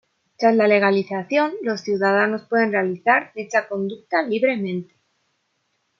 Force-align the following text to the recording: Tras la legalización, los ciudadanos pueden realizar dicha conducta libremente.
Tras 0.35 0.55
la 0.55 0.67
legalización, 0.67 1.53
los 1.61 1.81
ciudadanos 1.81 2.47
pueden 2.49 2.71
realizar 2.71 3.31
dicha 3.35 3.67
conducta 3.69 4.23
libremente. 4.23 4.95